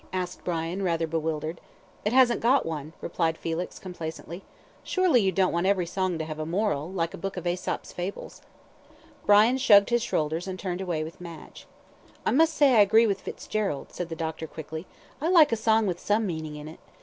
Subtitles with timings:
[0.11, 1.61] asked Brian, rather bewildered.
[2.05, 4.41] "It hasn't got one," replied Felix, complacently.
[4.83, 7.93] "Surely you don't want every song to have a moral, like a book of Aesop's
[7.93, 8.41] Fables?"
[9.27, 11.67] Brian shrugged his shoulders, and turned away with Madge.
[12.25, 14.87] "I must say I agree with Fitzgerald," said the doctor, quickly.
[15.21, 16.79] "I like a song with some meaning in it.